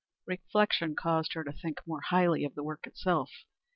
Reflection 0.25 0.95
caused 0.95 1.33
her 1.33 1.43
to 1.43 1.51
think 1.51 1.77
more 1.85 2.01
highly 2.01 2.43
of 2.43 2.55
the 2.55 2.63
work 2.63 2.87
itself. 2.87 3.29